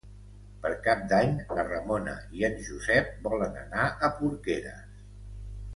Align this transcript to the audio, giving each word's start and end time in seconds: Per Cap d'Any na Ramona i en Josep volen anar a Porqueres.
Per 0.61 0.69
Cap 0.87 1.03
d'Any 1.11 1.29
na 1.59 1.65
Ramona 1.67 2.15
i 2.39 2.47
en 2.49 2.57
Josep 2.71 3.13
volen 3.29 3.61
anar 3.67 3.87
a 4.09 4.13
Porqueres. 4.23 5.05